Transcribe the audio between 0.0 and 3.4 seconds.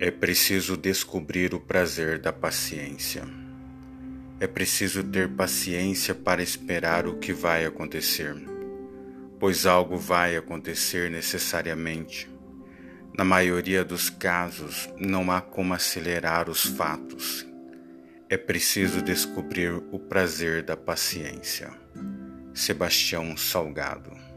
É preciso descobrir o prazer da paciência.